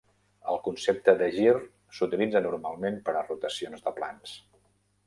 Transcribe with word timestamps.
El 0.53 0.55
concepte 0.67 1.13
de 1.19 1.27
gir 1.35 1.53
s'utilitza 1.99 2.43
normalment 2.47 2.99
per 3.11 3.17
a 3.21 3.23
rotacions 3.33 3.87
de 3.87 3.97
plans. 4.01 4.39